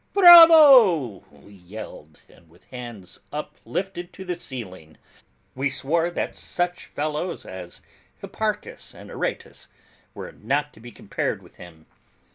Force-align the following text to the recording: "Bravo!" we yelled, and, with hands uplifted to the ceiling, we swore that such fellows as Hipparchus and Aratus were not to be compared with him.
"Bravo!" 0.13 1.23
we 1.29 1.53
yelled, 1.53 2.23
and, 2.27 2.49
with 2.49 2.63
hands 2.71 3.19
uplifted 3.31 4.11
to 4.13 4.25
the 4.25 4.33
ceiling, 4.33 4.97
we 5.53 5.69
swore 5.69 6.09
that 6.09 6.33
such 6.33 6.87
fellows 6.87 7.45
as 7.45 7.81
Hipparchus 8.19 8.95
and 8.95 9.11
Aratus 9.11 9.67
were 10.15 10.31
not 10.31 10.73
to 10.73 10.79
be 10.79 10.89
compared 10.91 11.43
with 11.43 11.57
him. 11.57 11.85